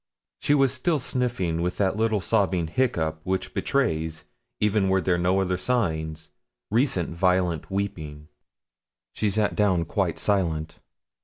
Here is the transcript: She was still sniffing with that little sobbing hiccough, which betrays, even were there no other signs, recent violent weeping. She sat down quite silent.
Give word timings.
She 0.39 0.55
was 0.55 0.73
still 0.73 0.97
sniffing 0.97 1.61
with 1.61 1.77
that 1.77 1.95
little 1.95 2.21
sobbing 2.21 2.65
hiccough, 2.69 3.19
which 3.23 3.53
betrays, 3.53 4.25
even 4.59 4.89
were 4.89 4.99
there 4.99 5.19
no 5.19 5.39
other 5.41 5.57
signs, 5.57 6.31
recent 6.71 7.09
violent 7.11 7.69
weeping. 7.69 8.27
She 9.13 9.29
sat 9.29 9.55
down 9.55 9.85
quite 9.85 10.17
silent. 10.17 10.79